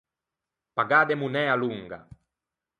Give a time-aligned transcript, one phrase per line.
[0.75, 1.99] Pagâ de monæa longa.